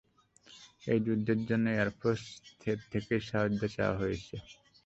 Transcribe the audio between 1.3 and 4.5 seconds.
জন্য এয়ারফোর্স এর থেকেও সাহায্য চাওয়া হয়েছে।